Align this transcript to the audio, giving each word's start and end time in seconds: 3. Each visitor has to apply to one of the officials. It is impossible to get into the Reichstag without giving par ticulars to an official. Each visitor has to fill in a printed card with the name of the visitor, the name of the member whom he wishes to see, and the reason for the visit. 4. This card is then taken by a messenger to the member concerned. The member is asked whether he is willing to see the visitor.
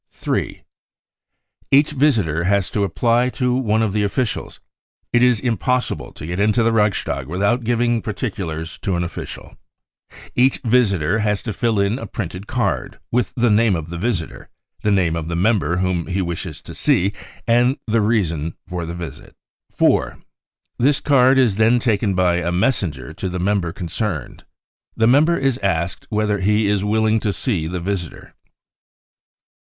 3. 0.09 0.63
Each 1.69 1.91
visitor 1.91 2.45
has 2.45 2.71
to 2.71 2.83
apply 2.83 3.29
to 3.37 3.53
one 3.53 3.83
of 3.83 3.93
the 3.93 4.01
officials. 4.01 4.59
It 5.13 5.21
is 5.21 5.39
impossible 5.39 6.11
to 6.13 6.25
get 6.25 6.39
into 6.39 6.63
the 6.63 6.71
Reichstag 6.71 7.27
without 7.27 7.63
giving 7.63 8.01
par 8.01 8.15
ticulars 8.15 8.79
to 8.81 8.95
an 8.95 9.03
official. 9.03 9.59
Each 10.35 10.57
visitor 10.63 11.19
has 11.19 11.43
to 11.43 11.53
fill 11.53 11.79
in 11.79 11.99
a 11.99 12.07
printed 12.07 12.47
card 12.47 12.99
with 13.11 13.31
the 13.35 13.51
name 13.51 13.75
of 13.75 13.89
the 13.91 13.97
visitor, 13.99 14.49
the 14.81 14.89
name 14.89 15.15
of 15.15 15.27
the 15.27 15.35
member 15.35 15.77
whom 15.77 16.07
he 16.07 16.19
wishes 16.19 16.61
to 16.61 16.73
see, 16.73 17.13
and 17.45 17.77
the 17.85 18.01
reason 18.01 18.55
for 18.67 18.87
the 18.87 18.95
visit. 18.95 19.35
4. 19.69 20.17
This 20.79 20.99
card 20.99 21.37
is 21.37 21.57
then 21.57 21.77
taken 21.77 22.15
by 22.15 22.37
a 22.37 22.51
messenger 22.51 23.13
to 23.13 23.29
the 23.29 23.37
member 23.39 23.71
concerned. 23.71 24.45
The 24.97 25.05
member 25.05 25.37
is 25.37 25.59
asked 25.59 26.07
whether 26.09 26.39
he 26.39 26.65
is 26.65 26.83
willing 26.83 27.19
to 27.19 27.31
see 27.31 27.67
the 27.67 27.79
visitor. 27.79 28.33